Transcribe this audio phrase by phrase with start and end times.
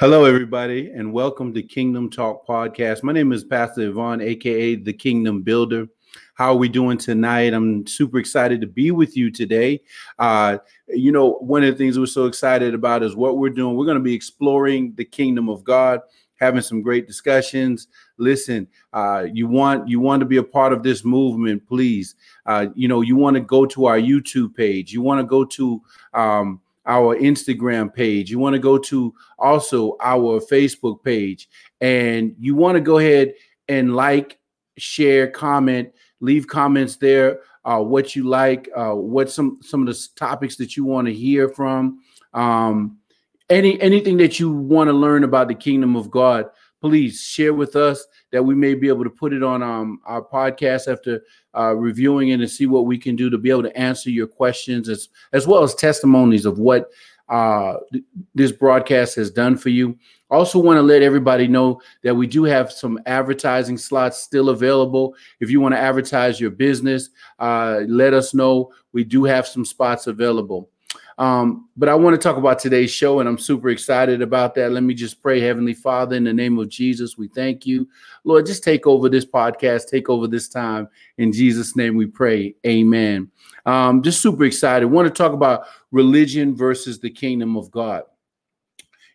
[0.00, 3.02] Hello, everybody, and welcome to Kingdom Talk Podcast.
[3.02, 5.88] My name is Pastor Yvonne, aka the Kingdom Builder.
[6.32, 7.52] How are we doing tonight?
[7.52, 9.82] I'm super excited to be with you today.
[10.18, 10.56] Uh,
[10.88, 13.76] you know, one of the things we're so excited about is what we're doing.
[13.76, 16.00] We're going to be exploring the kingdom of God,
[16.36, 17.88] having some great discussions.
[18.16, 22.14] Listen, uh, you want you want to be a part of this movement, please.
[22.46, 24.94] Uh, you know, you want to go to our YouTube page.
[24.94, 25.82] You want to go to
[26.14, 28.32] um, our Instagram page.
[28.32, 31.48] You want to go to also our Facebook page,
[31.80, 33.34] and you want to go ahead
[33.68, 34.40] and like,
[34.76, 37.40] share, comment, leave comments there.
[37.64, 41.14] Uh, what you like, uh, what some some of the topics that you want to
[41.14, 42.00] hear from,
[42.34, 42.98] um,
[43.48, 46.46] any anything that you want to learn about the kingdom of God.
[46.80, 50.22] Please share with us that we may be able to put it on um, our
[50.22, 51.20] podcast after
[51.56, 54.26] uh, reviewing it and see what we can do to be able to answer your
[54.26, 56.90] questions as as well as testimonies of what
[57.30, 58.04] uh, th-
[58.34, 59.96] this broadcast has done for you.
[60.30, 65.14] Also, want to let everybody know that we do have some advertising slots still available.
[65.40, 68.72] If you want to advertise your business, uh, let us know.
[68.92, 70.70] We do have some spots available.
[71.20, 74.72] Um, but I want to talk about today's show, and I'm super excited about that.
[74.72, 77.86] Let me just pray, Heavenly Father, in the name of Jesus, we thank you.
[78.24, 80.88] Lord, just take over this podcast, take over this time.
[81.18, 82.54] In Jesus' name we pray.
[82.66, 83.30] Amen.
[83.66, 84.86] Um, just super excited.
[84.86, 88.04] Want to talk about religion versus the kingdom of God.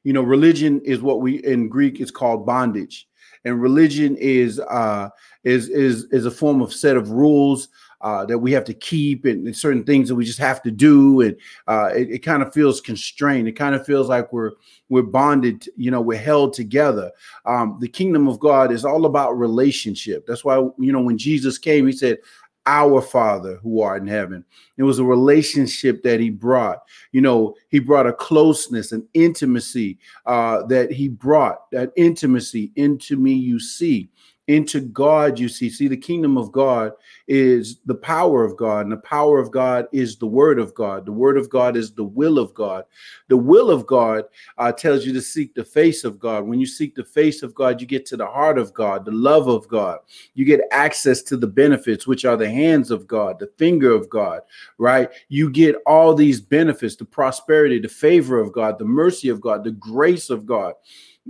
[0.04, 3.08] You know, religion is what we in Greek is called bondage,
[3.44, 5.10] and religion is uh,
[5.44, 7.70] is is is a form of set of rules
[8.06, 10.70] uh, that we have to keep and, and, certain things that we just have to
[10.70, 11.22] do.
[11.22, 11.36] And
[11.68, 13.48] uh, it, it kind of feels constrained.
[13.48, 14.52] It kind of feels like we're
[14.90, 17.12] we're bonded you know we're held together.
[17.48, 20.28] Um, the kingdom of god is all about relationship.
[20.28, 22.20] That's why you know when jesus came he said
[22.68, 24.44] our father who art in heaven.
[24.78, 26.84] It was a relationship that he brought.
[27.12, 33.18] You know he brought a closeness an intimacy uh, that he brought that intimacy into
[33.18, 34.10] me you see
[34.48, 35.70] into God, you see.
[35.70, 36.92] See, the kingdom of God
[37.28, 41.06] is the power of God, and the power of God is the word of God.
[41.06, 42.86] The word of God is the will of God.
[43.28, 44.26] The will of God
[44.60, 46.46] uh, tells you to seek the face of God.
[46.46, 49.12] When you seek the face of God, you get to the heart of God, the
[49.12, 50.00] love of God.
[50.36, 54.10] You get access to the benefits, which are the hands of God, the finger of
[54.10, 54.42] God,
[54.78, 55.10] right?
[55.28, 59.64] You get all these benefits the prosperity, the favor of God, the mercy of God,
[59.64, 60.76] the grace of God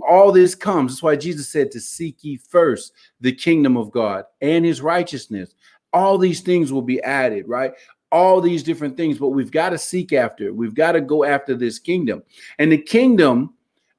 [0.02, 0.92] all this comes.
[0.92, 5.54] That's why Jesus said to seek ye first the kingdom of God and his righteousness.
[5.92, 7.72] All these things will be added, right?
[8.12, 10.52] All these different things, but we've got to seek after.
[10.52, 12.22] We've got to go after this kingdom.
[12.58, 13.54] And the kingdom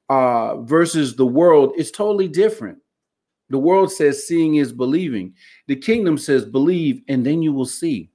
[0.08, 2.78] uh, versus the world is totally different.
[3.50, 5.34] The world says seeing is believing.
[5.66, 8.10] The kingdom says believe and then you will see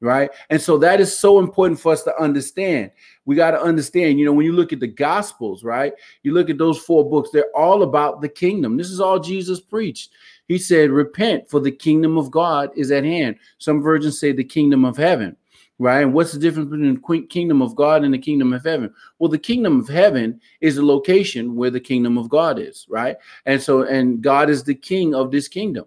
[0.00, 0.30] right?
[0.50, 2.90] And so that is so important for us to understand.
[3.24, 5.92] We got to understand, you know, when you look at the gospels, right?
[6.22, 8.76] You look at those four books, they're all about the kingdom.
[8.76, 10.10] This is all Jesus preached.
[10.48, 13.36] He said, Repent, for the kingdom of God is at hand.
[13.58, 15.36] Some virgins say the kingdom of heaven,
[15.78, 16.02] right?
[16.02, 18.92] And what's the difference between the kingdom of God and the kingdom of heaven?
[19.18, 23.16] Well, the kingdom of heaven is the location where the kingdom of God is, right?
[23.46, 25.86] And so, and God is the king of this kingdom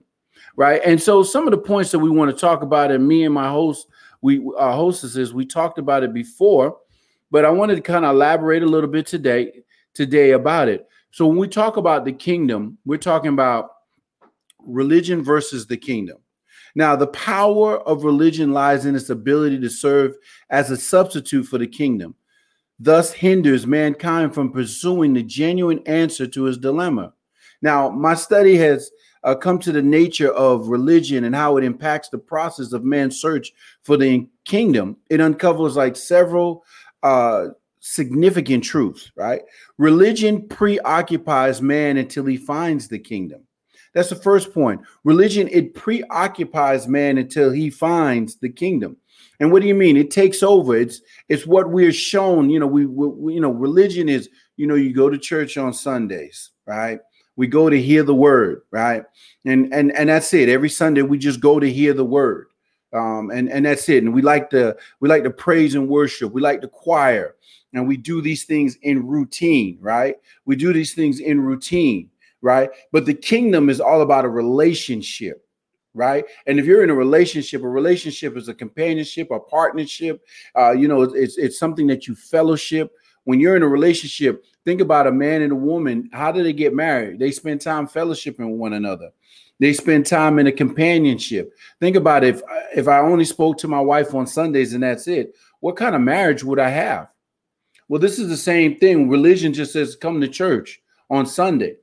[0.59, 0.81] right?
[0.84, 3.34] And so some of the points that we want to talk about, and me and
[3.34, 3.88] my host
[4.22, 6.78] we our hostesses we talked about it before,
[7.31, 10.86] but I wanted to kind of elaborate a little bit today today about it.
[11.12, 13.70] So when we talk about the kingdom, we're talking about
[14.59, 16.18] religion versus the kingdom.
[16.76, 20.16] Now, the power of religion lies in its ability to serve
[20.50, 22.16] as a substitute for the kingdom,
[22.78, 27.14] thus hinders mankind from pursuing the genuine answer to his dilemma.
[27.62, 28.91] Now, my study has
[29.24, 33.19] uh, come to the nature of religion and how it impacts the process of man's
[33.19, 33.52] search
[33.84, 36.63] for the kingdom, it uncovers like several
[37.03, 37.47] uh,
[37.79, 39.41] significant truths, right?
[39.78, 43.41] Religion preoccupies man until he finds the kingdom.
[43.94, 44.81] That's the first point.
[45.03, 48.97] Religion, it preoccupies man until he finds the kingdom.
[49.40, 49.97] And what do you mean?
[49.97, 50.75] It takes over.
[50.75, 52.50] It's it's what we're shown.
[52.50, 55.73] You know, we, we you know, religion is you know, you go to church on
[55.73, 56.99] Sundays, right?
[57.40, 59.06] We go to hear the word right?
[59.46, 60.50] And and and that's it.
[60.50, 62.47] Every sunday we just go to hear the word.
[62.94, 64.03] Um and and that's it.
[64.03, 66.34] And we like to we like to praise and worship.
[66.34, 67.36] We like the choir.
[67.74, 70.16] And we do these things in routine right?
[70.44, 72.09] We do these things in routine
[72.41, 72.70] right?
[72.91, 75.41] But the kingdom is all about a relationship
[75.94, 76.26] right?
[76.46, 80.22] And if you're in a relationship a relationship is a companionship a partnership.
[80.58, 82.91] Uh you know it's it's something that you fellowship.
[83.24, 86.11] When you're in a relationship, think about a man and a woman.
[86.13, 87.17] How do they get married?
[87.17, 89.09] They spend time fellowshipping one another.
[89.59, 91.53] They spend time in a companionship.
[91.79, 92.43] Think about if
[92.75, 95.35] if I only spoke to my wife on Sundays and that's it.
[95.59, 97.07] What kind of marriage would I have?
[97.87, 99.09] Well, this is the same thing.
[99.09, 100.79] Religion just says come to church
[101.09, 101.77] on Sunday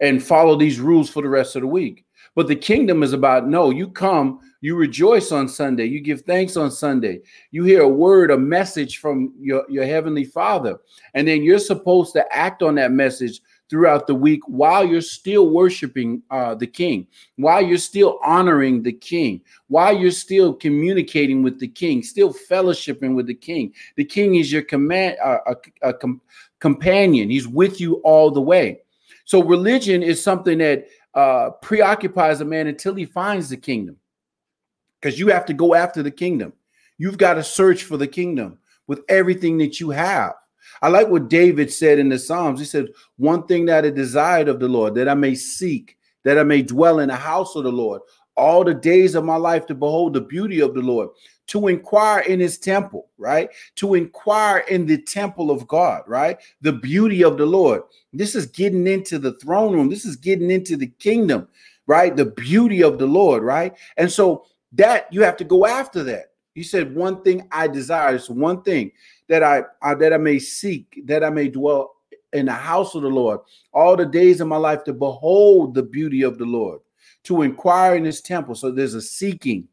[0.00, 2.04] and follow these rules for the rest of the week.
[2.34, 6.56] But the kingdom is about no, you come, you rejoice on Sunday, you give thanks
[6.56, 7.20] on Sunday,
[7.50, 10.78] you hear a word, a message from your, your heavenly father,
[11.12, 15.50] and then you're supposed to act on that message throughout the week while you're still
[15.50, 17.06] worshiping uh, the king,
[17.36, 23.14] while you're still honoring the king, while you're still communicating with the king, still fellowshipping
[23.14, 23.70] with the king.
[23.96, 25.56] The king is your command, uh, a,
[25.90, 26.22] a com-
[26.60, 27.28] companion.
[27.28, 28.80] He's with you all the way.
[29.26, 33.96] So religion is something that uh, preoccupies a man until he finds the kingdom,
[35.04, 36.54] because you have to go after the kingdom.
[36.96, 40.32] You've got to search for the kingdom with everything that you have.
[40.80, 42.58] I like what David said in the Psalms.
[42.58, 46.38] He said, One thing that I desired of the Lord, that I may seek, that
[46.38, 48.00] I may dwell in the house of the Lord
[48.34, 51.10] all the days of my life to behold the beauty of the Lord,
[51.48, 53.50] to inquire in his temple, right?
[53.76, 56.38] To inquire in the temple of God, right?
[56.62, 57.82] The beauty of the Lord.
[58.14, 59.90] This is getting into the throne room.
[59.90, 61.46] This is getting into the kingdom,
[61.86, 62.16] right?
[62.16, 63.76] The beauty of the Lord, right?
[63.98, 66.32] And so that you have to go after that.
[66.54, 68.92] He said, One thing I desire is one thing
[69.28, 71.94] that I, I that I may seek, that I may dwell
[72.32, 73.40] in the house of the Lord
[73.72, 76.80] all the days of my life to behold the beauty of the Lord,
[77.24, 78.54] to inquire in his temple.
[78.54, 79.68] So there's a seeking,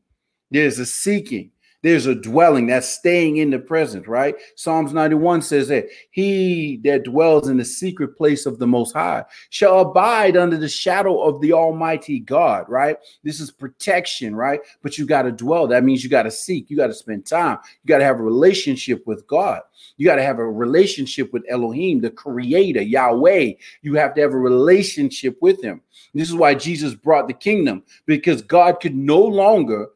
[0.49, 1.51] there's a seeking.
[1.83, 4.35] There's a dwelling that's staying in the present, right?
[4.55, 9.25] Psalms 91 says that he that dwells in the secret place of the Most High
[9.49, 12.97] shall abide under the shadow of the Almighty God, right?
[13.23, 14.59] This is protection, right?
[14.83, 15.67] But you got to dwell.
[15.67, 18.19] That means you got to seek, you got to spend time, you got to have
[18.19, 19.61] a relationship with God.
[19.97, 23.53] You got to have a relationship with Elohim, the creator, Yahweh.
[23.81, 25.81] You have to have a relationship with him.
[26.13, 29.87] This is why Jesus brought the kingdom because God could no longer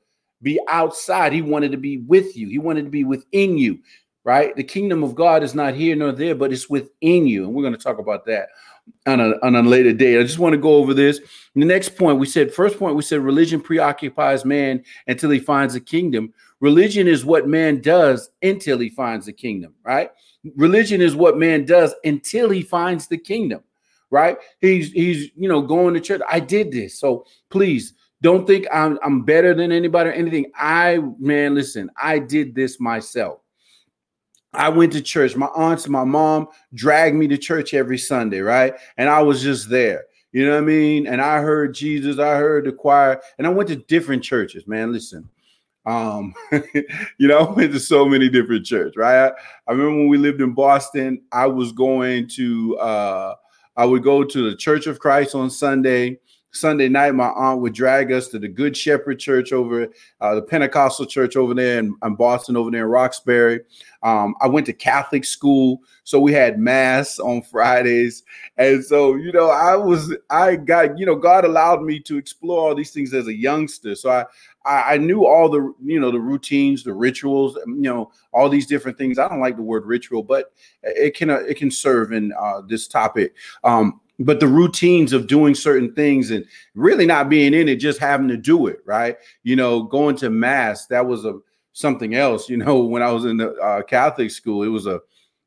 [0.45, 1.33] be outside.
[1.33, 2.47] He wanted to be with you.
[2.47, 3.80] He wanted to be within you,
[4.24, 4.56] right?
[4.56, 7.45] The kingdom of God is not here nor there, but it's within you.
[7.45, 8.50] And we're going to talk about that
[9.07, 10.19] on a, on a later date.
[10.19, 11.19] I just want to go over this.
[11.56, 15.74] The next point we said, first point, we said religion preoccupies man until he finds
[15.74, 16.31] the kingdom.
[16.59, 20.12] Religion is what man does until he finds the kingdom, right?
[20.56, 23.63] Religion is what man does until he finds the kingdom,
[24.12, 24.38] right?
[24.62, 26.21] He's he's you know going to church.
[26.30, 27.00] I did this.
[27.00, 30.51] So please don't think I'm I'm better than anybody or anything.
[30.56, 33.39] I man, listen, I did this myself.
[34.53, 35.35] I went to church.
[35.35, 38.73] My aunts, my mom dragged me to church every Sunday, right?
[38.97, 40.06] And I was just there.
[40.31, 41.07] You know what I mean?
[41.07, 44.91] And I heard Jesus, I heard the choir, and I went to different churches, man.
[44.91, 45.29] Listen,
[45.85, 49.27] um, you know, I went to so many different churches, right?
[49.27, 49.31] I,
[49.67, 53.35] I, remember when we lived in Boston, I was going to uh
[53.77, 56.19] I would go to the Church of Christ on Sunday.
[56.56, 59.88] Sunday night, my aunt would drag us to the Good Shepherd Church over
[60.22, 63.62] uh, the Pentecostal church over there in, in, Boston, over there in Roxbury.
[64.04, 68.24] Um, I went to Catholic school, so we had mass on Fridays,
[68.57, 72.69] and so you know, I was, I got, you know, God allowed me to explore
[72.69, 74.25] all these things as a youngster, so I,
[74.66, 78.66] I, I knew all the, you know, the routines, the rituals, you know, all these
[78.66, 79.19] different things.
[79.19, 80.51] I don't like the word ritual, but
[80.84, 83.36] it can, uh, it can serve in uh, this topic.
[83.63, 88.00] Um, but the routines of doing certain things and really not being in it just
[88.00, 91.38] having to do it right you know going to mass that was a
[91.73, 94.95] something else you know when i was in the uh, catholic school it was a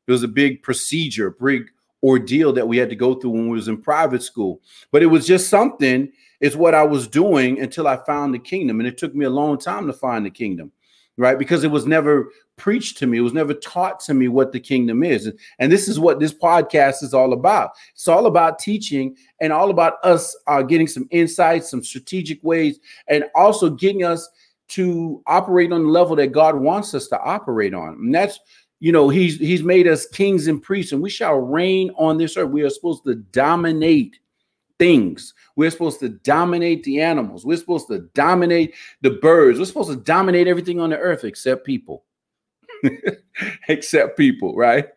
[0.07, 1.69] it was a big procedure big
[2.01, 4.61] ordeal that we had to go through when we was in private school
[4.91, 6.09] but it was just something
[6.39, 9.29] it's what i was doing until i found the kingdom and it took me a
[9.29, 10.71] long time to find the kingdom
[11.19, 11.37] right?
[11.37, 14.59] Because it was never preached to me, it was never taught to me what the
[14.59, 15.31] kingdom is.
[15.57, 17.71] And this is what this podcast is all about.
[17.93, 22.79] It's all about teaching and all about us uh, getting some insights, some strategic ways,
[23.07, 24.29] and also getting us
[24.69, 27.93] to operate on the level that God wants us to operate on.
[27.93, 28.39] And that's
[28.79, 32.37] you know he's he's made us kings and priests and we shall reign on this
[32.37, 34.17] earth we are supposed to dominate
[34.79, 35.33] things.
[35.55, 37.45] We're supposed to dominate the animals.
[37.45, 39.59] We're supposed to dominate the birds.
[39.59, 42.05] We're supposed to dominate everything on the earth except people.
[43.67, 44.87] except people, right?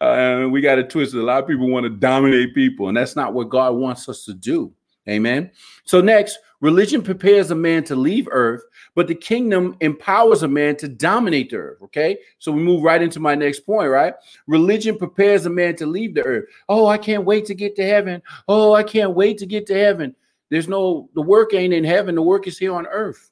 [0.00, 1.20] Uh, we got to twist it.
[1.20, 4.24] A lot of people want to dominate people, and that's not what God wants us
[4.24, 4.72] to do.
[5.08, 5.50] Amen.
[5.84, 8.62] So, next, religion prepares a man to leave earth,
[8.94, 11.82] but the kingdom empowers a man to dominate the earth.
[11.82, 12.18] Okay.
[12.38, 14.14] So, we move right into my next point, right?
[14.46, 16.44] Religion prepares a man to leave the earth.
[16.68, 18.22] Oh, I can't wait to get to heaven.
[18.46, 20.14] Oh, I can't wait to get to heaven.
[20.50, 23.31] There's no, the work ain't in heaven, the work is here on earth.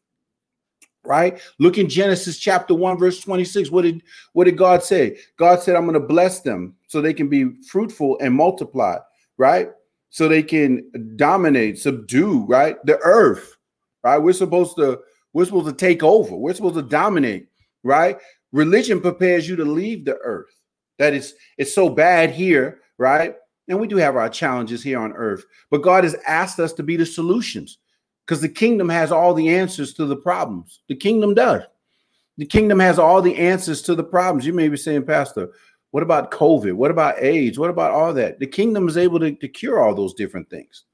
[1.03, 1.41] Right?
[1.59, 3.71] Look in Genesis chapter 1, verse 26.
[3.71, 4.03] What did
[4.35, 5.19] what did God say?
[5.39, 8.99] God said, I'm going to bless them so they can be fruitful and multiply,
[9.39, 9.71] right?
[10.11, 10.85] so they can
[11.17, 12.77] dominate, subdue, right?
[12.85, 13.57] The earth,
[14.05, 14.19] right?
[14.19, 15.01] We're supposed to
[15.33, 16.35] we're supposed to take over.
[16.35, 17.47] We're supposed to dominate,
[17.85, 18.19] right?
[18.51, 20.51] Religion prepares you to leave the earth.
[20.99, 23.37] That is it's so bad here, right?
[23.69, 26.83] And we do have our challenges here on earth, but God has asked us to
[26.83, 27.79] be the solutions
[28.31, 30.83] because the kingdom has all the answers to the problems.
[30.87, 31.65] The kingdom does.
[32.39, 34.47] The kingdom has all the answers to the problems.
[34.47, 35.49] You may be saying, Pastor,
[35.91, 36.75] what about COVID?
[36.75, 37.59] What about AIDS?
[37.59, 38.39] What about all that?
[38.39, 40.85] The kingdom is able to, to cure all those different things.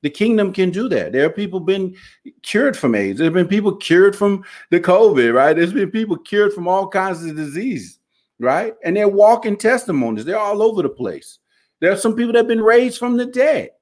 [0.00, 1.12] The kingdom can do that.
[1.12, 1.94] There are people been
[2.42, 3.18] cured from AIDS.
[3.18, 5.54] There have been people cured from the COVID, right?
[5.54, 7.98] There's been people cured from all kinds of disease,
[8.40, 8.72] right?
[8.84, 10.24] And they're walking testimonies.
[10.24, 11.40] They're all over the place.
[11.82, 13.72] There are some people that have been raised from the dead.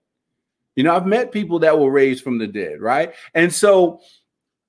[0.76, 3.14] You know, I've met people that were raised from the dead, right?
[3.34, 4.00] And so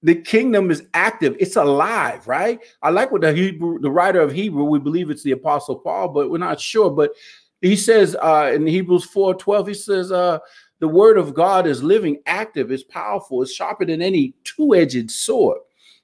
[0.06, 1.36] the kingdom is active.
[1.40, 2.60] It's alive right?
[2.82, 6.10] I like what the hebrew the writer of hebrew we believe it's the apostle paul
[6.10, 6.92] but we're not sure.
[6.92, 7.12] But
[7.62, 10.38] he says uh in hebrews 4 12 he says uh
[10.80, 15.58] the word of god is living active it's powerful it's sharper than any two-edged sword.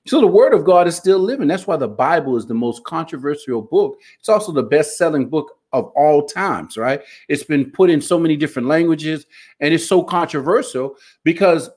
[0.08, 1.48] So the word of god is still living.
[1.48, 4.00] That's why the bible is the most controversial book.
[4.20, 8.36] It's also the best-selling book of all times right it's been put in so many
[8.36, 9.26] different languages
[9.60, 11.70] and it's so controversial because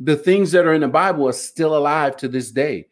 [0.00, 2.86] the things that are in the Bible are still alive to this day.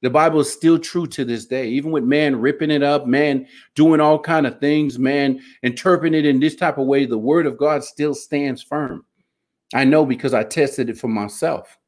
[0.00, 3.46] The Bible is still true to this day, even with man ripping it up, man
[3.74, 7.06] doing all kind of things, man interpreting it in this type of way.
[7.06, 9.04] The word of God still stands firm.
[9.74, 11.78] I know because I tested it for myself.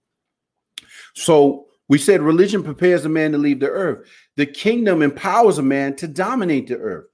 [1.14, 4.08] So we said religion prepares a man to leave the earth.
[4.36, 7.06] The kingdom empowers a man to dominate the earth.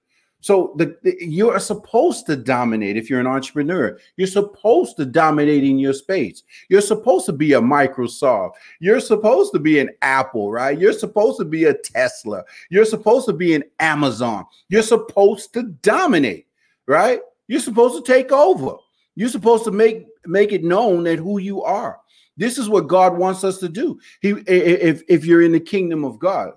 [0.43, 3.97] So the, the, you are supposed to dominate if you're an entrepreneur.
[4.17, 6.43] You're supposed to dominate in your space.
[6.69, 8.55] You're supposed to be a Microsoft.
[8.81, 10.79] You're supposed to be an Apple, right?
[10.79, 12.43] You're supposed to be a Tesla.
[12.71, 14.45] You're supposed to be an Amazon.
[14.69, 16.49] You're supposed to dominate,
[16.87, 17.21] right?
[17.47, 18.75] You're supposed to take over.
[19.15, 22.01] You're supposed to make make it known that who you are.
[22.37, 24.01] This is what God wants us to do.
[24.21, 26.53] He if if you're in the kingdom of God,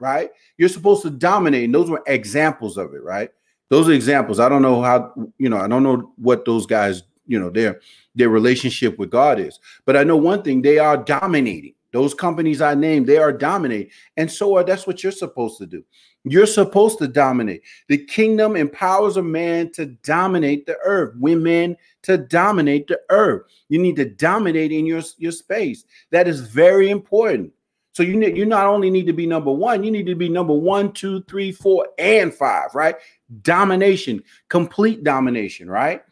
[0.00, 0.30] right?
[0.58, 1.64] You're supposed to dominate.
[1.64, 3.30] And those were examples of it, right?
[3.68, 4.40] Those are examples.
[4.40, 7.80] I don't know how, you know, I don't know what those guys, you know, their
[8.16, 9.60] their relationship with God is.
[9.84, 11.74] But I know one thing, they are dominating.
[11.92, 13.90] Those companies I named, they are dominating.
[14.16, 15.84] And so are that's what you're supposed to do.
[16.24, 17.62] You're supposed to dominate.
[17.88, 23.42] The kingdom empowers a man to dominate the earth, women to dominate the earth.
[23.68, 25.84] You need to dominate in your, your space.
[26.10, 27.52] That is very important.
[27.92, 30.28] So you need you not only need to be number one, you need to be
[30.28, 32.96] number one, two, three, four, and five, right?
[33.42, 36.02] Domination, complete domination, right?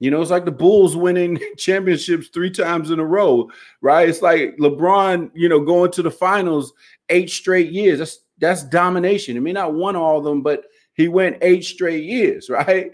[0.00, 4.08] You know, it's like the Bulls winning championships three times in a row, right?
[4.08, 6.72] It's like LeBron, you know, going to the finals
[7.08, 7.98] eight straight years.
[7.98, 9.36] That's that's domination.
[9.36, 10.64] I mean, not won all of them, but
[10.94, 12.92] he went eight straight years, right?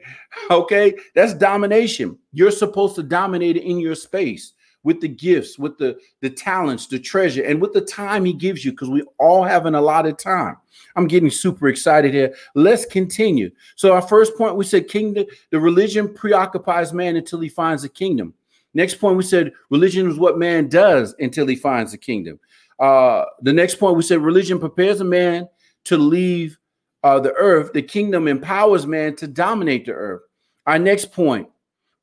[0.50, 2.18] Okay, that's domination.
[2.32, 4.53] You're supposed to dominate in your space
[4.84, 8.64] with the gifts, with the, the talents, the treasure, and with the time he gives
[8.64, 10.56] you, because we all have an allotted time.
[10.94, 12.34] I'm getting super excited here.
[12.54, 13.50] Let's continue.
[13.74, 17.88] So, our first point we said kingdom, the religion preoccupies man until he finds the
[17.88, 18.34] kingdom.
[18.74, 22.40] Next point, we said religion is what man does until he finds the kingdom.
[22.78, 25.48] Uh, the next point, we said religion prepares a man
[25.84, 26.58] to leave
[27.04, 27.72] uh, the earth.
[27.72, 30.22] The kingdom empowers man to dominate the earth.
[30.66, 31.48] Our next point,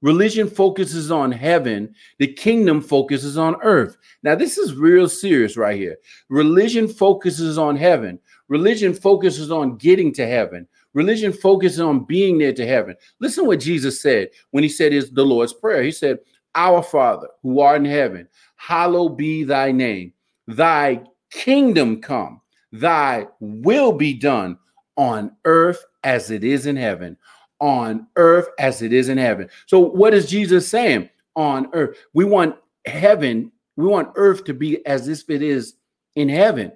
[0.02, 3.98] Religion focuses on heaven, the kingdom focuses on earth.
[4.24, 5.98] Now, this is real serious right here.
[6.30, 10.68] Religion focuses on heaven, religion focuses on getting to heaven.
[10.94, 12.96] Religion focuses on being there to heaven.
[13.20, 15.84] Listen what Jesus said when he said his the Lord's prayer.
[15.84, 16.20] He said,
[16.54, 18.28] "Our Father, who art in heaven,
[18.58, 20.12] hallowed be thy name.
[20.48, 22.42] Thy kingdom come.
[22.74, 24.58] Thy will be done
[24.98, 27.16] on earth as it is in heaven."
[27.62, 29.48] On earth as it is in heaven.
[29.68, 31.10] So, what is Jesus saying?
[31.36, 31.98] On earth.
[32.14, 35.76] We want heaven, we want earth to be as if it is
[36.16, 36.74] in heaven,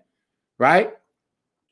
[0.59, 0.93] right?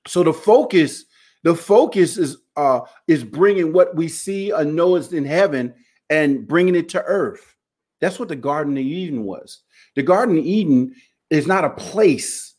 [0.07, 1.05] So the focus,
[1.43, 5.73] the focus is uh is bringing what we see and know is in heaven
[6.09, 7.55] and bringing it to earth.
[8.01, 9.61] That's what the Garden of Eden was.
[9.95, 10.93] The Garden of Eden
[11.29, 12.52] is not a place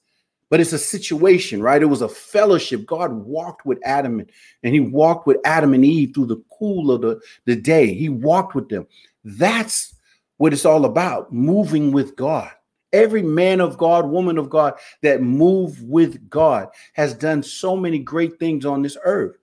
[0.55, 1.83] but it's a situation, right?
[1.83, 2.87] It was a fellowship.
[2.87, 4.25] God walked with Adam
[4.63, 7.93] and, he walked with Adam and Eve through the cool of the, the day.
[7.93, 8.87] He walked with them.
[9.25, 9.97] That's
[10.37, 12.53] what it's all about moving with God.
[12.93, 17.99] Every man of God, woman of God that move with God has done so many
[17.99, 19.35] great things on this earth.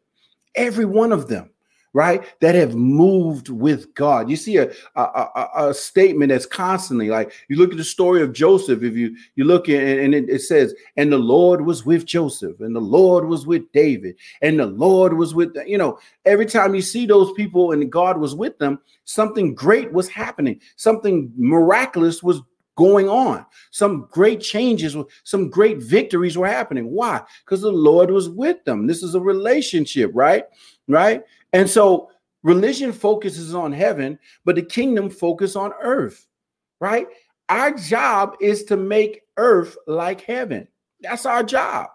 [0.56, 1.50] Every one of them
[1.94, 2.24] right?
[2.40, 4.30] That have moved with God.
[4.30, 8.22] You see a, a, a, a, statement that's constantly like you look at the story
[8.22, 8.84] of Joseph.
[8.84, 12.60] If you you look at and it, it, says, and the Lord was with Joseph,
[12.62, 16.00] and the Lord was with David, and the Lord was with you know.
[16.26, 20.62] Every time you see those people and God was with them, something great was happening.
[20.76, 22.42] Something miraculous was
[22.76, 23.46] going on.
[23.72, 26.92] Some great changes, some great victories were happening.
[26.92, 27.22] Why?
[27.44, 28.88] Because the Lord was with them.
[28.88, 30.46] This is a relationship, right?
[30.88, 31.22] Right.
[31.54, 32.10] And so
[32.44, 36.28] Religion focuses on heaven, but the kingdom focus on earth,
[36.80, 37.08] right?
[37.50, 40.68] Our job is to make earth like heaven.
[41.02, 41.88] That's our job.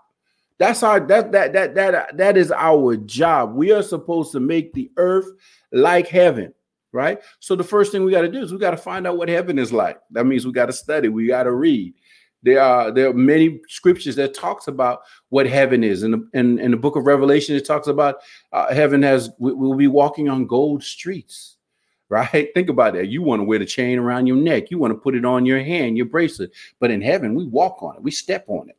[0.59, 3.55] That's our that that that that that is our job.
[3.55, 5.27] We are supposed to make the earth
[5.73, 6.55] like heaven,
[6.93, 7.21] right?
[7.41, 9.29] So the first thing we got to do is we got to find out what
[9.29, 9.99] heaven is like.
[10.11, 11.95] That means we got to study, we got to read.
[12.43, 15.01] There are there are many scriptures that talks about
[15.31, 16.03] what heaven is.
[16.03, 18.17] In in, in the book of Revelation, it talks about
[18.53, 21.57] uh, heaven has we, we'll be walking on gold streets,
[22.09, 22.49] right?
[22.55, 23.09] Think about that.
[23.09, 25.47] You want to wear the chain around your neck, you want to put it on
[25.47, 26.53] your hand, your bracelet.
[26.79, 28.77] But in heaven, we walk on it, we step on it.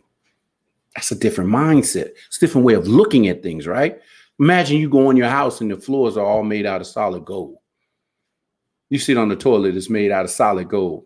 [0.96, 2.10] That's a different mindset.
[2.26, 4.00] It's a different way of looking at things, right?
[4.40, 7.26] Imagine you go in your house and the floors are all made out of solid
[7.26, 7.58] gold.
[8.90, 11.06] You sit on the toilet, it's made out of solid gold.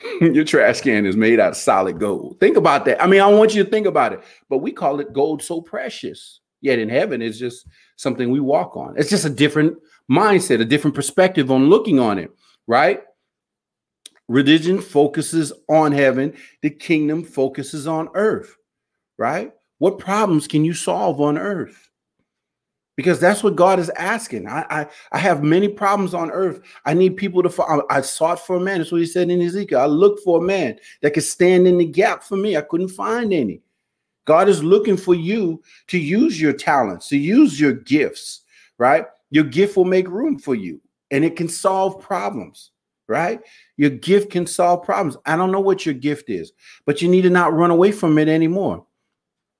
[0.20, 2.38] Your trash can is made out of solid gold.
[2.40, 3.02] Think about that.
[3.02, 5.60] I mean, I want you to think about it, but we call it gold so
[5.60, 6.40] precious.
[6.60, 8.94] Yet in heaven, it's just something we walk on.
[8.96, 9.76] It's just a different
[10.10, 12.30] mindset, a different perspective on looking on it,
[12.66, 13.02] right?
[14.28, 18.56] Religion focuses on heaven, the kingdom focuses on earth,
[19.16, 19.52] right?
[19.78, 21.87] What problems can you solve on earth?
[22.98, 24.48] Because that's what God is asking.
[24.48, 26.60] I, I, I have many problems on earth.
[26.84, 27.62] I need people to.
[27.62, 28.78] I, I sought for a man.
[28.78, 29.78] That's what he said in Ezekiel.
[29.78, 32.56] I looked for a man that could stand in the gap for me.
[32.56, 33.62] I couldn't find any.
[34.24, 38.42] God is looking for you to use your talents, to use your gifts.
[38.78, 40.80] Right, your gift will make room for you,
[41.12, 42.72] and it can solve problems.
[43.06, 43.38] Right,
[43.76, 45.16] your gift can solve problems.
[45.24, 46.50] I don't know what your gift is,
[46.84, 48.84] but you need to not run away from it anymore.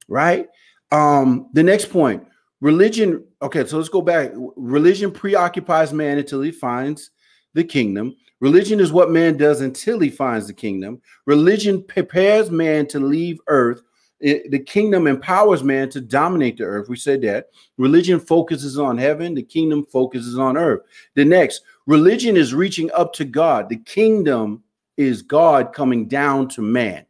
[0.08, 0.48] Right.
[0.90, 1.50] Um.
[1.52, 2.24] The next point
[2.60, 4.32] religion okay so let's go back.
[4.56, 7.10] Religion preoccupies man until he finds
[7.54, 8.14] the kingdom.
[8.40, 11.00] Religion is what man does until he finds the kingdom.
[11.26, 13.82] Religion prepares man to leave earth.
[14.20, 16.88] It, the kingdom empowers man to dominate the earth.
[16.88, 17.48] We said that.
[17.76, 19.34] Religion focuses on heaven.
[19.34, 20.80] The kingdom focuses on earth.
[21.14, 23.68] The next religion is reaching up to god.
[23.68, 24.62] The kingdom
[24.96, 27.06] is god coming down to man.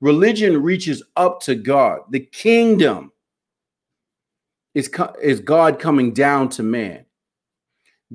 [0.00, 2.00] Religion reaches up to god.
[2.10, 3.11] The kingdom
[4.74, 4.90] is,
[5.22, 7.04] is God coming down to man.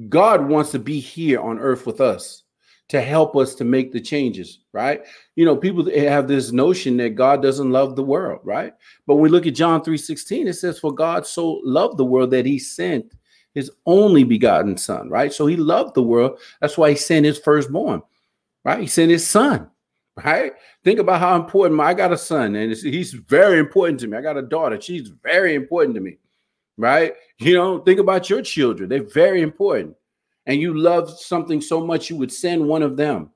[0.10, 2.44] God wants to be here on earth with us
[2.90, 5.02] to help us to make the changes, right?
[5.36, 8.74] You know, people have this notion that God doesn't love the world, right?
[9.06, 12.32] But when we look at John 3:16, it says, For God so loved the world
[12.32, 13.14] that he sent
[13.54, 15.34] his only begotten son, right?
[15.34, 16.40] So he loved the world.
[16.62, 18.04] That's why he sent his firstborn,
[18.64, 18.80] right?
[18.80, 19.70] He sent his son,
[20.24, 20.54] right?
[20.84, 24.16] Think about how important I got a son, and he's very important to me.
[24.16, 26.20] I got a daughter, she's very important to me
[26.78, 27.14] right?
[27.40, 28.90] You know, think about your children.
[28.90, 29.96] They're very important.
[30.46, 33.32] And you love something so much you would send one of them,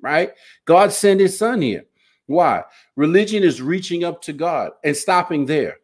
[0.00, 0.32] right?
[0.64, 1.84] God sent his son here.
[2.26, 2.62] Why?
[2.96, 5.76] Religion is reaching up to God and stopping there,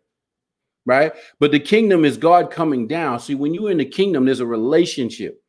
[0.87, 1.13] right?
[1.39, 3.21] But the kingdom is God coming down.
[3.21, 5.43] See, when you're in the kingdom, there's a relationship.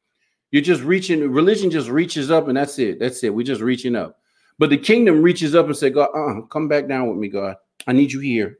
[0.51, 2.99] You're just reaching, religion just reaches up and that's it.
[2.99, 3.33] That's it.
[3.33, 4.19] We're just reaching up.
[4.59, 7.55] But the kingdom reaches up and say, God, uh, come back down with me, God.
[7.87, 8.59] I need you here.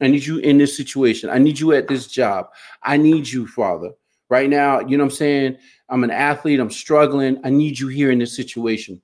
[0.00, 1.30] I need you in this situation.
[1.30, 2.48] I need you at this job.
[2.82, 3.90] I need you, Father.
[4.28, 5.58] Right now, you know what I'm saying?
[5.88, 6.60] I'm an athlete.
[6.60, 7.38] I'm struggling.
[7.44, 9.00] I need you here in this situation.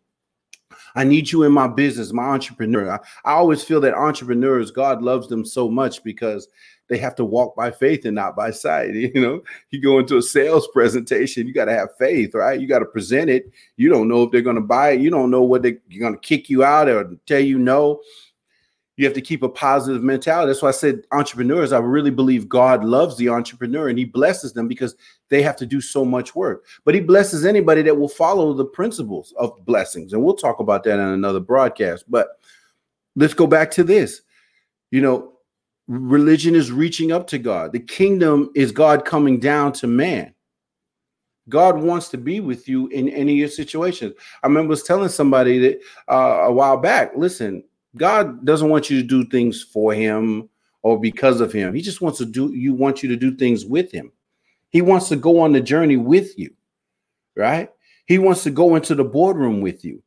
[0.97, 2.91] I need you in my business, my entrepreneur.
[2.91, 6.49] I, I always feel that entrepreneurs, God loves them so much because
[6.89, 8.91] they have to walk by faith and not by sight.
[8.95, 12.61] You know, you go into a sales presentation, you got to have faith, right?
[12.61, 13.51] You got to present it.
[13.77, 15.01] You don't know if they're going to buy it.
[15.01, 18.01] You don't know what they're going to kick you out or tell you no
[19.01, 20.49] you have to keep a positive mentality.
[20.49, 21.73] That's why I said entrepreneurs.
[21.73, 24.95] I really believe God loves the entrepreneur and he blesses them because
[25.31, 26.67] they have to do so much work.
[26.85, 30.13] But he blesses anybody that will follow the principles of blessings.
[30.13, 32.05] And we'll talk about that in another broadcast.
[32.11, 32.29] But
[33.17, 34.21] let's go back to this.
[34.91, 35.33] You know,
[35.89, 40.35] religion is reaching up to God, the kingdom is God coming down to man.
[41.49, 44.13] God wants to be with you in any of your situations.
[44.43, 47.65] I remember was telling somebody that uh, a while back, listen,
[47.97, 50.49] God doesn't want you to do things for him
[50.83, 51.75] or because of him.
[51.75, 54.13] He just wants to do you want you to do things with him.
[54.71, 56.55] He wants to go on the journey with you.
[57.37, 57.71] Right?
[58.07, 60.03] He wants to go into the boardroom with you.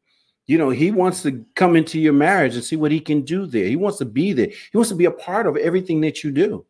[0.46, 3.46] You know, he wants to come into your marriage and see what he can do
[3.46, 3.66] there.
[3.66, 4.48] He wants to be there.
[4.48, 6.66] He wants to be a part of everything that you do.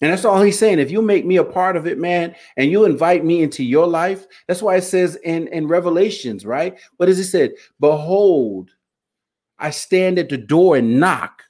[0.00, 0.78] And that's all he's saying.
[0.78, 3.86] If you make me a part of it, man, and you invite me into your
[3.86, 6.78] life, that's why it says in, in Revelations, right?
[6.98, 7.52] What does it say?
[7.80, 8.70] Behold,
[9.58, 11.42] I stand at the door and knock.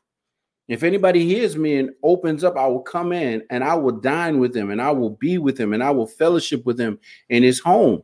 [0.68, 4.38] If anybody hears me and opens up, I will come in and I will dine
[4.38, 7.42] with him and I will be with him and I will fellowship with him in
[7.42, 8.02] his home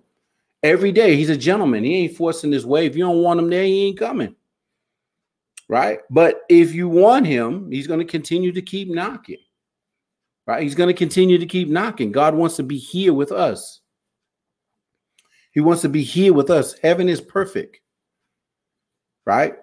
[0.63, 1.17] every day.
[1.17, 1.85] He's a gentleman.
[1.85, 2.87] He ain't forcing his way.
[2.87, 4.35] If you don't want him there, he ain't coming.
[5.69, 6.01] Right.
[6.11, 9.39] But if you want him, he's going to continue to keep knocking.
[10.47, 10.63] Right?
[10.63, 12.13] He's going to continue to keep knocking.
[12.13, 13.81] God wants to be here with us.
[15.53, 16.75] He wants to be here with us.
[16.83, 17.81] Heaven is perfect.
[19.25, 19.55] Right?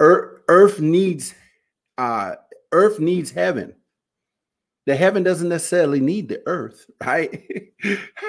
[0.00, 1.34] Earth, earth needs
[1.98, 2.34] uh
[2.72, 3.74] earth needs heaven.
[4.86, 7.30] The heaven doesn't necessarily need the earth, right?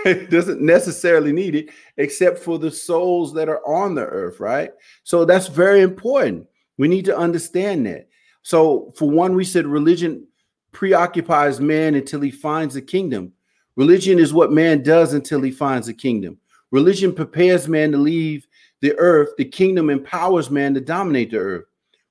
[0.06, 4.72] it doesn't necessarily need it except for the souls that are on the earth, right?
[5.04, 6.48] So that's very important.
[6.78, 8.08] We need to understand that.
[8.44, 10.26] So, for one, we said religion
[10.72, 13.34] preoccupies man until he finds the kingdom.
[13.76, 16.38] Religion is what man does until he finds the kingdom.
[16.72, 18.48] Religion prepares man to leave
[18.82, 19.30] the earth.
[19.38, 21.66] The kingdom empowers man to dominate the earth.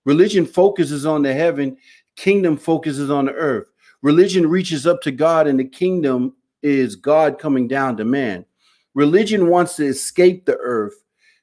[0.05, 1.77] Religion focuses on the heaven,
[2.17, 3.69] kingdom focuses on the earth.
[4.03, 8.45] Religion reaches up to God, and the kingdom is God coming down to man.
[8.95, 10.95] Religion wants to escape the earth.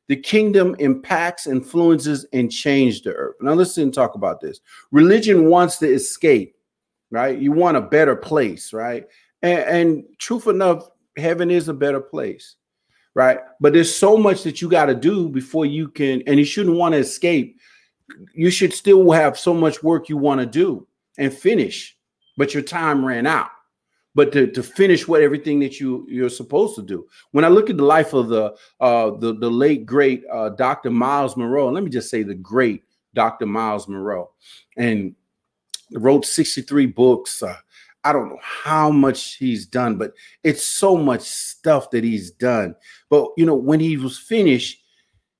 [0.07, 3.35] The kingdom impacts, influences, and changes the earth.
[3.41, 4.59] Now, listen and talk about this.
[4.91, 6.55] Religion wants to escape
[7.13, 7.37] right?
[7.37, 9.05] You want a better place, right?
[9.43, 12.55] And, and truth enough, heaven is a better place,
[13.15, 13.39] right?
[13.59, 16.77] But there's so much that you got to do before you can, and you shouldn't
[16.77, 17.59] want to escape.
[18.33, 21.97] You should still have so much work you want to do and finish,
[22.37, 23.49] but your time ran out.
[24.15, 27.07] But to, to finish what everything that you you're supposed to do.
[27.31, 30.91] When I look at the life of the uh the, the late great uh Dr.
[30.91, 32.83] Myles Munroe, let me just say the great
[33.15, 33.47] Dr.
[33.47, 34.29] Myles Munroe,
[34.77, 35.15] and
[35.93, 37.41] wrote 63 books.
[37.41, 37.55] Uh,
[38.03, 42.75] I don't know how much he's done, but it's so much stuff that he's done.
[43.13, 44.81] But you know, when he was finished,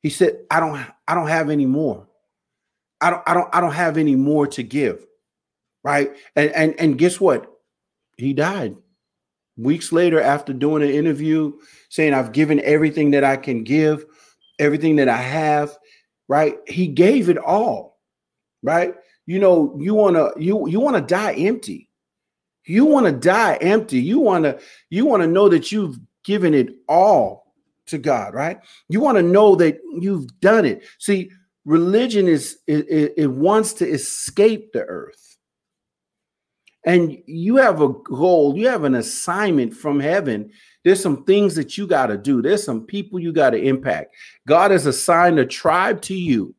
[0.04, 2.08] he said, "I don't, I don't have any more.
[3.02, 5.04] I don't, I don't, I don't have any more to give."
[5.84, 6.16] Right?
[6.36, 7.52] And and and guess what?
[8.18, 8.76] He died
[9.58, 11.54] weeks later after doing an interview,
[11.90, 14.06] saying, "I've given everything that I can give,
[14.60, 15.76] everything that I have."
[16.28, 16.58] Right?
[16.68, 17.98] He gave it all.
[18.62, 18.94] Right?
[19.26, 21.90] you know you want to you you want to die empty
[22.66, 24.60] you want to die empty you want to
[24.90, 27.43] you want to know that you've given it all
[27.88, 28.60] to god right?
[28.90, 30.84] You want to know that you've done it.
[31.00, 31.32] See
[31.66, 35.38] religion is it, it wants to escape the earth.
[36.86, 40.52] And you have a goal you have an assignment from heaven.
[40.84, 42.42] There's some things that you got to do.
[42.42, 44.16] There's some people you got to impact.
[44.48, 46.54] God has assigned a tribe to you.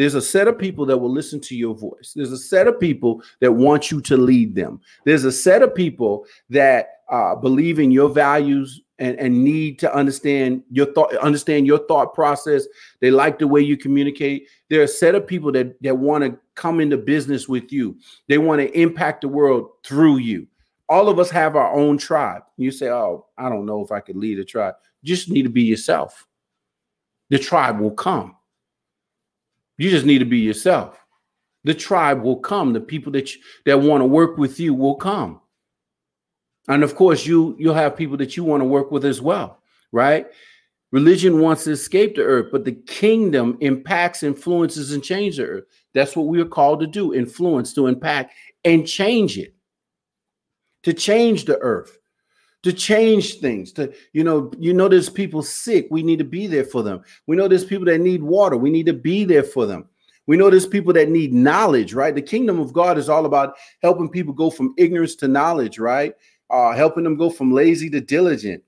[0.00, 2.14] There's a set of people that will listen to your voice.
[2.16, 4.80] There's a set of people that want you to lead them.
[5.04, 9.92] There's a set of people that uh, believe in your values and, and need to
[9.92, 12.66] understand your thought, understand your thought process.
[13.00, 14.48] They like the way you communicate.
[14.68, 17.98] There are a set of people that, that want to come into business with you.
[18.28, 20.46] They want to impact the world through you.
[20.88, 22.42] All of us have our own tribe.
[22.58, 24.74] You say, Oh, I don't know if I could lead a tribe.
[25.02, 26.26] You just need to be yourself.
[27.30, 28.36] The tribe will come.
[29.78, 31.00] You just need to be yourself.
[31.64, 32.74] The tribe will come.
[32.74, 35.40] The people that you, that want to work with you will come.
[36.70, 39.60] And of course, you you'll have people that you want to work with as well,
[39.90, 40.26] right?
[40.92, 45.64] Religion wants to escape the earth, but the kingdom impacts, influences, and changes the earth.
[45.94, 49.54] That's what we are called to do: influence, to impact, and change it.
[50.84, 51.98] To change the earth
[52.62, 56.46] to change things to you know you know there's people sick we need to be
[56.46, 59.42] there for them we know there's people that need water we need to be there
[59.42, 59.88] for them
[60.26, 63.54] we know there's people that need knowledge right the kingdom of god is all about
[63.82, 66.14] helping people go from ignorance to knowledge right
[66.50, 68.62] uh helping them go from lazy to diligent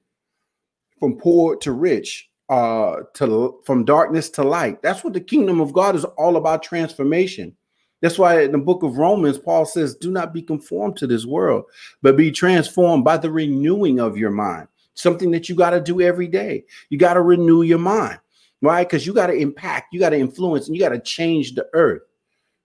[0.98, 5.72] from poor to rich uh to from darkness to light that's what the kingdom of
[5.72, 7.54] god is all about transformation
[8.02, 11.24] that's why in the book of Romans, Paul says, Do not be conformed to this
[11.24, 11.64] world,
[12.02, 14.66] but be transformed by the renewing of your mind.
[14.94, 16.64] Something that you got to do every day.
[16.90, 18.18] You got to renew your mind,
[18.60, 18.86] right?
[18.86, 21.66] Because you got to impact, you got to influence, and you got to change the
[21.72, 22.02] earth,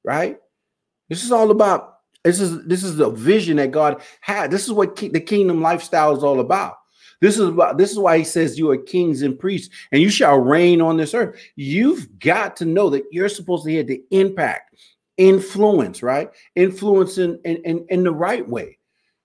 [0.03, 0.38] right?
[1.08, 4.51] This is all about this is this is the vision that God had.
[4.51, 6.75] This is what ki- the kingdom lifestyle is all about.
[7.21, 10.10] This is about this is why he says you are kings and priests and you
[10.10, 11.39] shall reign on this earth.
[11.56, 14.75] You've got to know that you're supposed to have the impact
[15.17, 16.30] influence, right?
[16.56, 18.77] Influence in, in, in, in the right way.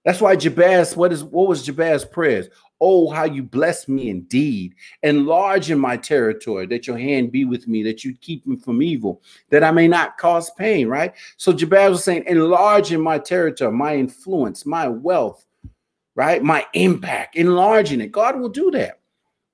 [0.05, 2.49] That's why Jabez, what is what was Jabez's prayers?
[2.85, 4.75] Oh, how you bless me indeed.
[5.05, 8.83] Enlarge in my territory, that your hand be with me, that you keep me from
[8.83, 11.15] evil, that I may not cause pain, right?
[11.37, 15.47] So Jabez was saying, enlarge in my territory, my influence, my wealth,
[16.17, 16.43] right?
[16.43, 18.11] My impact, enlarging it.
[18.11, 18.99] God will do that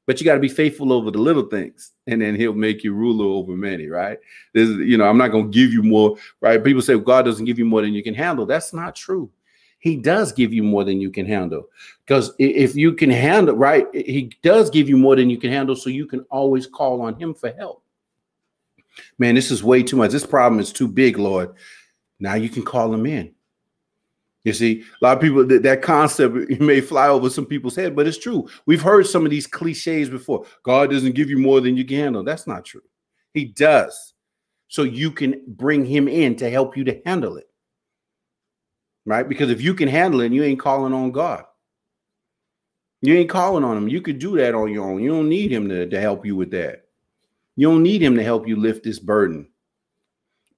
[0.09, 2.95] but you got to be faithful over the little things and then he'll make you
[2.95, 4.19] ruler over many right
[4.55, 7.25] this you know i'm not going to give you more right people say well, god
[7.27, 9.31] doesn't give you more than you can handle that's not true
[9.79, 11.69] he does give you more than you can handle
[12.07, 15.77] because if you can handle right he does give you more than you can handle
[15.77, 17.83] so you can always call on him for help
[19.19, 21.55] man this is way too much this problem is too big lord
[22.21, 23.33] now you can call him in
[24.45, 27.95] You see, a lot of people that, that concept may fly over some people's head,
[27.95, 28.49] but it's true.
[28.67, 30.47] We've heard some of these cliches before.
[30.62, 32.25] God doesn't give you more than you can handle.
[32.25, 32.83] That's not true.
[33.35, 34.14] He does.
[34.69, 37.47] So you can bring him in to help you to handle it.
[39.09, 39.27] Right?
[39.27, 41.44] Because if you can handle it, you ain't calling on God.
[43.01, 43.88] You ain't calling on him.
[43.88, 45.03] You could do that on your own.
[45.03, 46.83] You don't need him to, to help you with that.
[47.57, 49.49] You don't need him to help you lift this burden.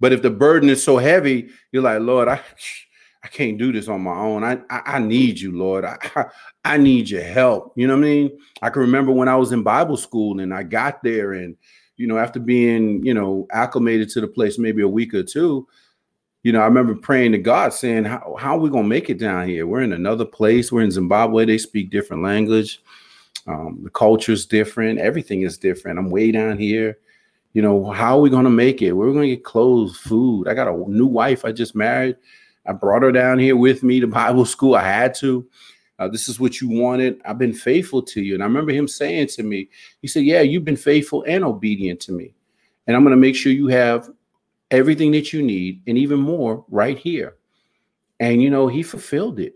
[0.00, 2.40] But if the burden is so heavy, you're like, Lord, I
[3.22, 4.42] I can't do this on my own.
[4.42, 5.84] I I, I need you, Lord.
[5.84, 6.24] I, I,
[6.74, 7.72] I need your help.
[7.76, 8.38] You know what I mean?
[8.62, 11.56] I can remember when I was in Bible school and I got there, and
[11.96, 15.68] you know, after being you know acclimated to the place maybe a week or two,
[16.42, 19.18] you know, I remember praying to God, saying, "How how are we gonna make it
[19.18, 19.66] down here?
[19.66, 20.72] We're in another place.
[20.72, 21.44] We're in Zimbabwe.
[21.44, 22.82] They speak different language.
[23.46, 24.98] Um, the culture's different.
[24.98, 25.98] Everything is different.
[25.98, 26.98] I'm way down here."
[27.52, 28.92] You know, how are we going to make it?
[28.92, 30.46] We're going to get clothes, food.
[30.46, 32.16] I got a new wife I just married.
[32.64, 34.76] I brought her down here with me to Bible school.
[34.76, 35.44] I had to.
[35.98, 37.20] Uh, this is what you wanted.
[37.24, 38.34] I've been faithful to you.
[38.34, 39.68] And I remember him saying to me,
[40.00, 42.34] he said, Yeah, you've been faithful and obedient to me.
[42.86, 44.08] And I'm going to make sure you have
[44.70, 47.36] everything that you need and even more right here.
[48.18, 49.54] And, you know, he fulfilled it.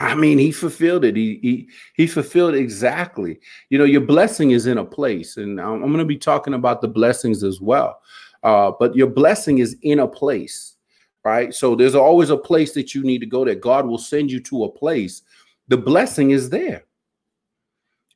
[0.00, 1.16] I mean, he fulfilled it.
[1.16, 3.40] He he he fulfilled exactly.
[3.68, 6.54] You know, your blessing is in a place, and I'm, I'm going to be talking
[6.54, 8.00] about the blessings as well.
[8.44, 10.76] Uh, but your blessing is in a place,
[11.24, 11.52] right?
[11.52, 13.44] So there's always a place that you need to go.
[13.44, 15.22] That God will send you to a place.
[15.66, 16.84] The blessing is there,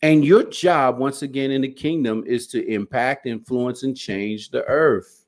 [0.02, 4.62] and your job, once again, in the kingdom, is to impact, influence, and change the
[4.66, 5.26] earth.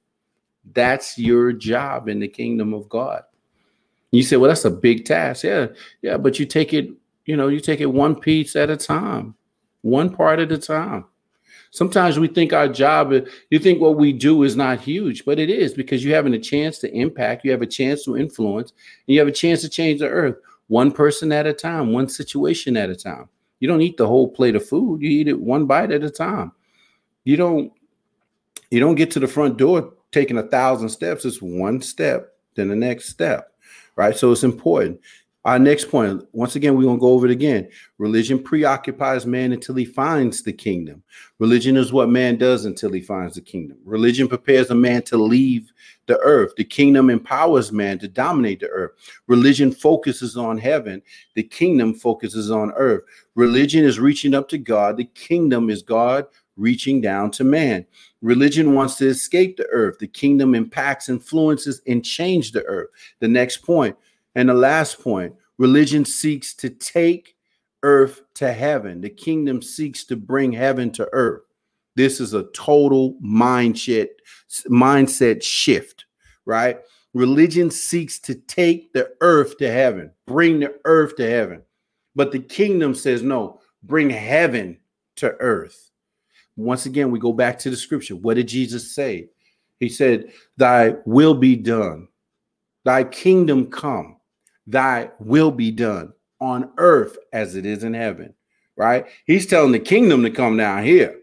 [0.72, 3.22] That's your job in the kingdom of God.
[4.10, 5.44] You say, well, that's a big task.
[5.44, 5.68] Yeah,
[6.02, 6.88] yeah, but you take it,
[7.26, 9.34] you know, you take it one piece at a time,
[9.82, 11.06] one part at a time.
[11.70, 13.12] Sometimes we think our job,
[13.50, 16.38] you think what we do is not huge, but it is because you're having a
[16.38, 18.70] chance to impact, you have a chance to influence,
[19.06, 20.36] and you have a chance to change the earth
[20.68, 23.28] one person at a time, one situation at a time.
[23.58, 26.10] You don't eat the whole plate of food, you eat it one bite at a
[26.10, 26.52] time.
[27.24, 27.72] You don't
[28.70, 32.68] you don't get to the front door taking a thousand steps, it's one step, then
[32.68, 33.54] the next step
[33.96, 34.16] right?
[34.16, 35.00] So it's important.
[35.44, 37.68] Our next point, once again, we're going to go over it again.
[37.98, 41.02] Religion preoccupies man until he finds the kingdom.
[41.38, 43.76] Religion is what man does until he finds the kingdom.
[43.84, 45.70] Religion prepares a man to leave
[46.06, 46.52] the earth.
[46.56, 48.92] The kingdom empowers man to dominate the earth.
[49.26, 51.02] Religion focuses on heaven.
[51.34, 53.02] The kingdom focuses on earth.
[53.34, 54.96] Religion is reaching up to God.
[54.96, 56.24] The kingdom is God
[56.56, 57.86] reaching down to man.
[58.22, 59.98] Religion wants to escape the earth.
[59.98, 62.88] The kingdom impacts, influences, and change the earth.
[63.20, 63.96] The next point,
[64.34, 67.36] and the last point, religion seeks to take
[67.82, 69.00] earth to heaven.
[69.00, 71.42] The kingdom seeks to bring heaven to earth.
[71.96, 74.08] This is a total mindset
[74.68, 76.06] mindset shift,
[76.44, 76.78] right?
[77.12, 81.62] Religion seeks to take the earth to heaven, bring the earth to heaven.
[82.16, 84.78] But the kingdom says, no, bring heaven
[85.16, 85.90] to earth.
[86.56, 88.16] Once again, we go back to the scripture.
[88.16, 89.28] What did Jesus say?
[89.80, 92.08] He said, Thy will be done,
[92.84, 94.16] thy kingdom come,
[94.66, 98.34] thy will be done on earth as it is in heaven.
[98.76, 99.06] Right?
[99.26, 101.16] He's telling the kingdom to come down here.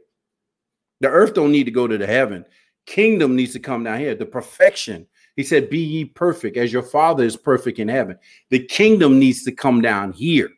[1.01, 2.45] The earth don't need to go to the heaven.
[2.85, 4.15] Kingdom needs to come down here.
[4.15, 5.07] The perfection.
[5.35, 8.17] He said, Be ye perfect as your father is perfect in heaven.
[8.49, 10.49] The kingdom needs to come down here.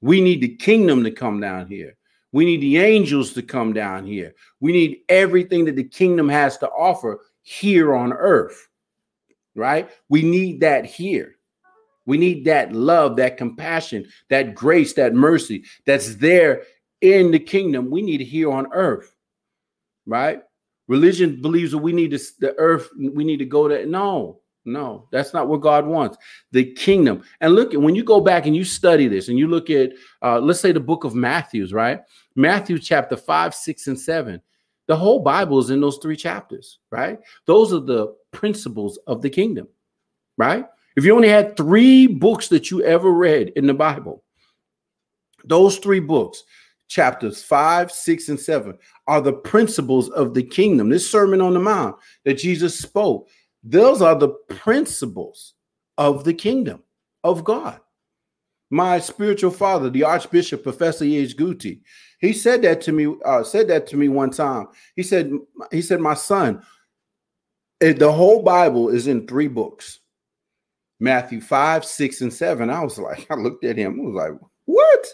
[0.00, 1.96] We need the kingdom to come down here.
[2.32, 4.34] We need the angels to come down here.
[4.60, 8.68] We need everything that the kingdom has to offer here on earth,
[9.54, 9.90] right?
[10.08, 11.34] We need that here.
[12.06, 16.62] We need that love, that compassion, that grace, that mercy that's there
[17.00, 17.90] in the kingdom.
[17.90, 19.14] We need it here on earth,
[20.06, 20.42] right?
[20.88, 23.86] Religion believes that we need to, the earth, we need to go there.
[23.86, 26.18] No, no, that's not what God wants.
[26.52, 27.22] The kingdom.
[27.40, 29.92] And look, when you go back and you study this and you look at,
[30.22, 32.00] uh, let's say, the book of Matthews, right?
[32.36, 34.40] Matthew chapter 5, 6, and 7.
[34.86, 37.18] The whole Bible is in those three chapters, right?
[37.46, 39.68] Those are the principles of the kingdom,
[40.36, 40.66] right?
[40.96, 44.24] If you only had three books that you ever read in the Bible,
[45.44, 46.42] those three books,
[46.88, 50.88] chapters 5, 6, and 7, are the principles of the kingdom.
[50.88, 53.28] This Sermon on the Mount that Jesus spoke,
[53.62, 55.54] those are the principles
[55.98, 56.82] of the kingdom
[57.24, 57.80] of God.
[58.70, 61.36] My spiritual father, the Archbishop Professor E.H.
[61.36, 61.80] Guti,
[62.20, 64.68] he said that to me, uh, said that to me one time.
[64.94, 65.32] He said,
[65.72, 66.62] he said, my son,
[67.80, 70.00] the whole Bible is in three books.
[71.00, 72.70] Matthew 5, 6, and 7.
[72.70, 75.06] I was like, I looked at him, I was like, what?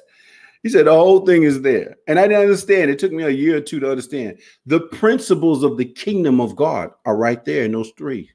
[0.62, 1.96] He said the whole thing is there.
[2.08, 2.90] And I didn't understand.
[2.90, 4.40] It took me a year or two to understand.
[4.66, 8.30] The principles of the kingdom of God are right there in those three,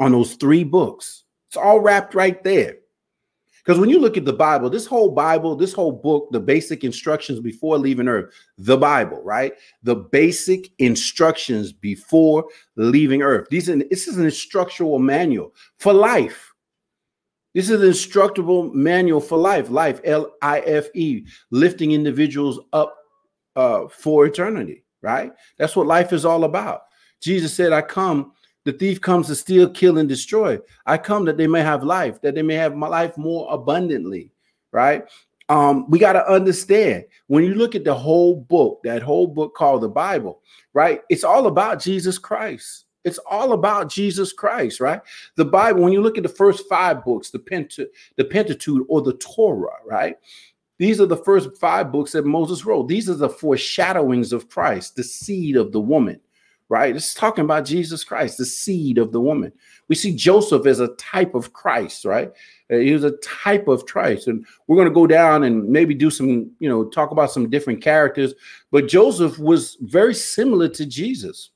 [0.00, 1.24] on those three books.
[1.48, 2.76] It's all wrapped right there.
[3.64, 6.84] Because when you look at the Bible, this whole Bible, this whole book, the basic
[6.84, 9.54] instructions before leaving earth, the Bible, right?
[9.82, 12.44] The basic instructions before
[12.76, 13.48] leaving earth.
[13.50, 16.52] These are, this is an instructional manual for life.
[17.54, 19.70] This is an instructable manual for life.
[19.70, 22.94] Life, L I F E, lifting individuals up
[23.56, 25.32] uh, for eternity, right?
[25.56, 26.82] That's what life is all about.
[27.22, 28.32] Jesus said, I come
[28.64, 30.58] the thief comes to steal, kill, and destroy.
[30.86, 34.30] I come that they may have life, that they may have my life more abundantly,
[34.72, 35.04] right?
[35.48, 39.54] Um, we got to understand when you look at the whole book, that whole book
[39.54, 40.40] called the Bible,
[40.72, 41.02] right?
[41.10, 42.86] It's all about Jesus Christ.
[43.04, 45.02] It's all about Jesus Christ, right?
[45.36, 49.12] The Bible, when you look at the first five books, the the Pentateuch or the
[49.14, 50.16] Torah, right?
[50.78, 52.88] These are the first five books that Moses wrote.
[52.88, 56.18] These are the foreshadowings of Christ, the seed of the woman,
[56.68, 56.94] right?
[56.94, 59.52] It's talking about Jesus Christ, the seed of the woman.
[59.88, 62.32] We see Joseph as a type of Christ, right?
[62.72, 64.28] Uh, he was a type of Christ.
[64.28, 67.50] And we're going to go down and maybe do some, you know, talk about some
[67.50, 68.34] different characters.
[68.70, 71.50] But Joseph was very similar to Jesus.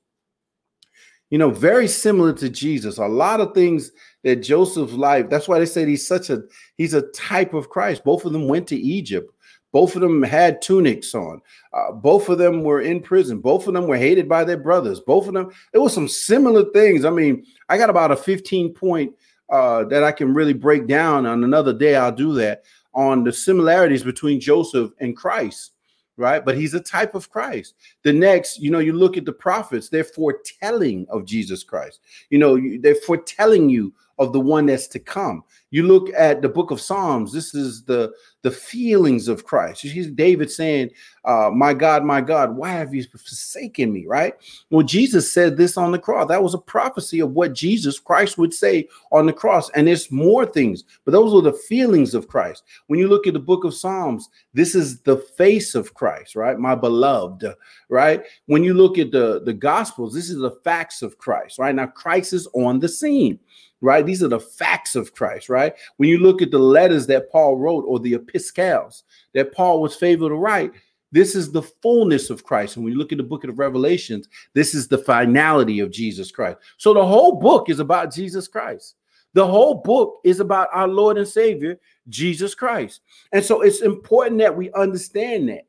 [1.31, 2.99] You know, very similar to Jesus.
[2.99, 3.93] A lot of things
[4.25, 6.43] that Joseph's life, that's why they say he's such a
[6.77, 8.03] he's a type of Christ.
[8.03, 9.31] Both of them went to Egypt.
[9.73, 11.41] Both of them had tunics on.
[11.73, 13.39] Uh, both of them were in prison.
[13.41, 15.01] Both of them were hated by their brothers.
[15.01, 17.05] Both of them, it was some similar things.
[17.05, 19.15] I mean, I got about a 15 point
[19.51, 21.97] uh, that I can really break down on another day.
[21.97, 25.73] I'll do that on the similarities between Joseph and Christ,
[26.17, 26.45] right?
[26.45, 27.75] But he's a type of Christ.
[28.03, 32.01] The next, you know, you look at the prophets, they're foretelling of Jesus Christ.
[32.31, 35.45] You know, they're foretelling you of the one that's to come.
[35.71, 39.83] You look at the book of Psalms, this is the the feelings of Christ.
[39.83, 40.91] See David saying,
[41.25, 44.07] uh, My God, my God, why have you forsaken me?
[44.07, 44.35] Right?
[44.71, 46.29] Well, Jesus said this on the cross.
[46.29, 49.71] That was a prophecy of what Jesus Christ would say on the cross.
[49.71, 52.63] And there's more things, but those are the feelings of Christ.
[52.87, 56.59] When you look at the book of Psalms, this is the face of Christ, right?
[56.59, 57.45] My beloved,
[57.89, 58.23] right?
[58.47, 61.75] When you look at the, the gospels, this is the facts of Christ, right?
[61.75, 63.41] Now, Christ is on the scene
[63.81, 64.05] right?
[64.05, 65.58] These are the facts of Christ, right?
[65.97, 69.95] When you look at the letters that Paul wrote or the epistles that Paul was
[69.95, 70.73] favored to write,
[71.11, 72.77] this is the fullness of Christ.
[72.77, 76.31] And when you look at the book of Revelations, this is the finality of Jesus
[76.31, 76.59] Christ.
[76.77, 78.97] So the whole book is about Jesus Christ.
[79.35, 83.01] The whole book is about our Lord and Savior, Jesus Christ.
[83.33, 85.67] And so it's important that we understand that.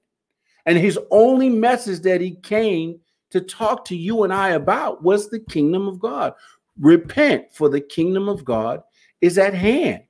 [0.65, 2.99] And his only message that he came
[3.32, 6.34] to talk to you and I about was the kingdom of God.
[6.80, 8.82] Repent, for the kingdom of God
[9.21, 10.03] is at hand.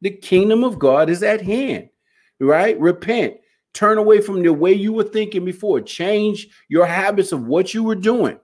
[0.00, 1.90] The kingdom of God is at hand,
[2.38, 2.78] right?
[2.80, 3.36] Repent.
[3.72, 5.80] Turn away from the way you were thinking before.
[5.80, 8.38] Change your habits of what you were doing,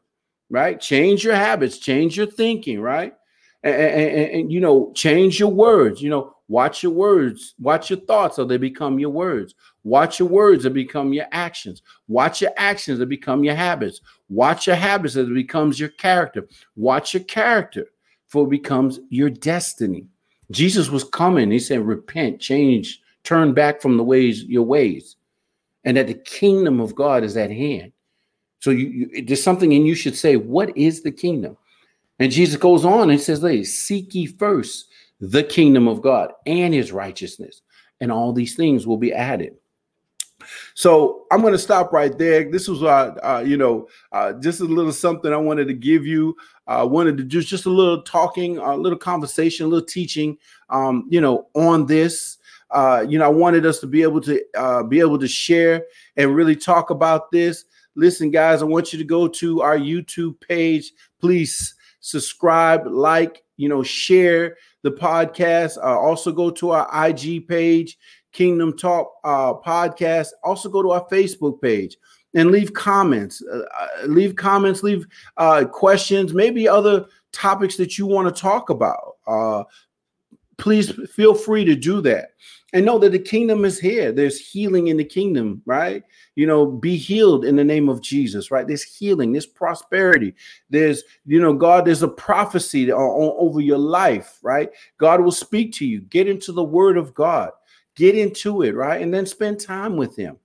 [0.51, 0.81] right?
[0.81, 3.15] Change your habits, change your thinking, right?
[3.63, 6.01] And, and, and, you know, change your words.
[6.01, 9.55] You know, watch your words, watch your thoughts, so they become your words.
[9.83, 11.83] Watch your words and become your actions.
[12.07, 14.01] Watch your actions and become your habits.
[14.29, 16.47] Watch your habits as it becomes your character.
[16.77, 17.87] Watch your character
[18.29, 20.07] for it becomes your destiny.
[20.51, 21.51] Jesus was coming.
[21.51, 25.17] He said, repent, change, turn back from the ways, your ways.
[25.85, 27.93] And that the kingdom of God is at hand.
[28.61, 31.57] So you, you there's something and you should say, what is the kingdom?
[32.19, 34.89] And Jesus goes on and says, seek ye first
[35.21, 37.63] the kingdom of God and his righteousness,
[38.01, 39.55] and all these things will be added.
[40.75, 42.51] So I'm going to stop right there.
[42.51, 46.07] This was, uh, uh, you know, uh, just a little something I wanted to give
[46.07, 46.37] you.
[46.67, 50.37] I uh, wanted to do just a little talking, a little conversation, a little teaching,
[50.71, 52.39] um, you know, on this.
[52.71, 55.85] Uh, you know, I wanted us to be able to uh, be able to share
[56.17, 57.65] and really talk about this.
[57.95, 60.93] Listen, guys, I want you to go to our YouTube page.
[61.21, 65.79] Please subscribe, like, you know, share the podcast.
[65.79, 67.99] Uh, also go to our IG page.
[68.37, 70.29] Kingdom Talk uh, podcast.
[70.45, 71.97] Also, go to our Facebook page
[72.35, 73.43] and leave comments.
[73.51, 75.07] Uh, uh, leave comments, leave
[75.39, 79.17] uh, questions, maybe other topics that you want to talk about.
[79.27, 79.65] Uh,
[80.59, 82.33] please feel free to do that.
[82.75, 84.13] And know that the kingdom is here.
[84.13, 86.03] There's healing in the kingdom, right?
[86.35, 88.67] You know, be healed in the name of Jesus, right?
[88.67, 90.35] There's healing, there's prosperity.
[90.69, 94.69] There's, you know, God, there's a prophecy over your life, right?
[94.99, 96.03] God will speak to you.
[96.03, 97.53] Get into the word of God
[97.97, 99.03] get into it, right?
[99.03, 100.39] And then spend time with him.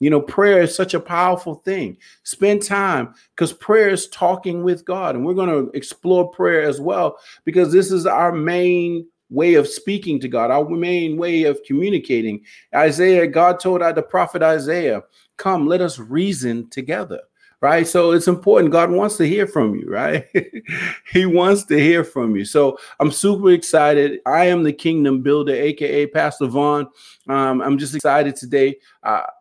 [0.00, 1.96] You know, prayer is such a powerful thing.
[2.22, 5.16] Spend time because prayer is talking with God.
[5.16, 9.66] And we're going to explore prayer as well because this is our main way of
[9.66, 12.44] speaking to God, our main way of communicating.
[12.74, 15.02] Isaiah, God told the prophet Isaiah,
[15.36, 17.20] Come, let us reason together
[17.60, 17.86] right?
[17.86, 18.72] So it's important.
[18.72, 20.26] God wants to hear from you, right?
[21.12, 22.44] he wants to hear from you.
[22.44, 24.20] So I'm super excited.
[24.26, 26.88] I am the kingdom builder, aka Pastor Vaughn.
[27.28, 28.76] Um, I'm just excited today.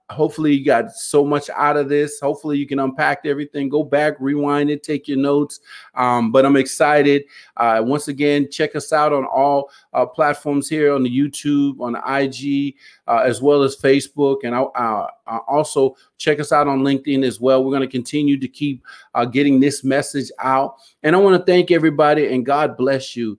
[0.09, 2.21] Hopefully you got so much out of this.
[2.21, 3.67] Hopefully you can unpack everything.
[3.67, 5.59] Go back rewind it take your notes.
[5.95, 7.25] Um, but i'm excited.
[7.57, 11.93] Uh, once again check us out on all uh, platforms here on the youtube on
[11.93, 12.75] the ig
[13.07, 14.37] uh, as well as facebook.
[14.43, 15.07] And uh, uh,
[15.47, 17.63] also check us out on linkedin as well.
[17.63, 20.77] We're going to continue to keep uh, getting this message out.
[21.03, 23.37] And i want to thank everybody and god bless you